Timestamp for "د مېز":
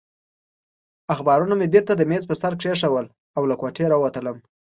1.95-2.23